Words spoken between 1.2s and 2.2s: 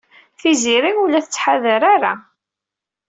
tettḥadar ara.